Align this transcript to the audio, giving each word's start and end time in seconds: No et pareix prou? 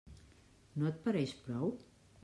No 0.83 0.89
et 0.93 0.99
pareix 1.05 1.37
prou? 1.47 1.73